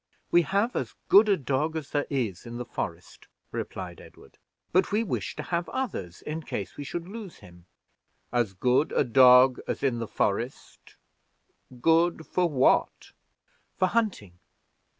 [0.31, 4.39] "We have as good a dog as there is in the forest," replied Edward;
[4.71, 7.67] "but we wished to have others in case we should lose him."
[8.31, 10.95] "As good a dog as in the forest
[11.81, 13.11] good for what?"
[13.77, 14.39] "For hunting."